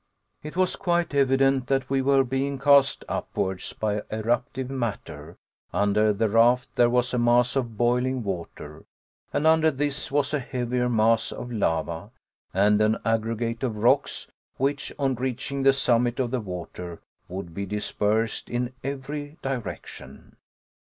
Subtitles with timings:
[0.41, 5.37] It was quite evident that we were being cast upwards by eruptive matter;
[5.71, 8.85] under the raft there was a mass of boiling water,
[9.31, 12.09] and under this was a heavier mass of lava,
[12.51, 14.27] and an aggregate of rocks
[14.57, 16.97] which, on reaching the summit of the water,
[17.29, 20.35] would be dispersed in every direction.